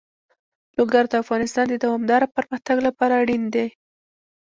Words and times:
لوگر 0.77 1.03
د 1.09 1.13
افغانستان 1.23 1.65
د 1.69 1.75
دوامداره 1.83 2.31
پرمختګ 2.35 2.77
لپاره 2.87 3.13
اړین 3.21 3.43
دي. 3.53 3.67